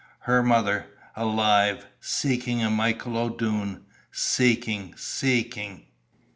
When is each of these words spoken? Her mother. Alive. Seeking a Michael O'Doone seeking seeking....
Her 0.21 0.41
mother. 0.41 0.87
Alive. 1.15 1.85
Seeking 1.99 2.63
a 2.63 2.71
Michael 2.71 3.15
O'Doone 3.17 3.83
seeking 4.11 4.95
seeking.... 4.97 5.85